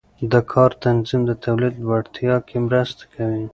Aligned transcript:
د 0.31 0.33
کار 0.51 0.71
تنظیم 0.83 1.21
د 1.27 1.31
تولید 1.45 1.73
لوړتیا 1.85 2.35
کې 2.47 2.57
مرسته 2.67 3.03
کوي. 3.13 3.43